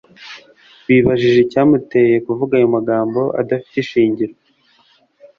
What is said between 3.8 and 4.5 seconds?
ishingiro